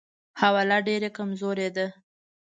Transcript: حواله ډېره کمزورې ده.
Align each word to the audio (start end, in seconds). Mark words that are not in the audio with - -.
حواله 0.41 0.77
ډېره 0.87 1.09
کمزورې 1.17 1.69
ده. 1.75 1.87